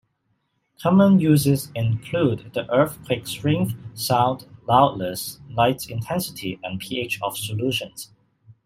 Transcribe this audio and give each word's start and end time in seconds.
Common 0.81 1.19
uses 1.19 1.69
include 1.75 2.53
the 2.55 2.67
earthquake 2.73 3.27
strength, 3.27 3.75
sound 3.93 4.47
loudness, 4.67 5.39
light 5.51 5.87
intensity, 5.91 6.59
and 6.63 6.79
pH 6.79 7.19
of 7.21 7.37
solutions. 7.37 8.11